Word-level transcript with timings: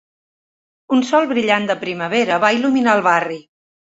Un 0.95 1.03
sol 1.09 1.27
brillant 1.33 1.67
de 1.71 1.75
primavera 1.83 2.39
va 2.45 2.51
il·luminar 2.61 2.99
el 3.01 3.07
barri. 3.11 3.41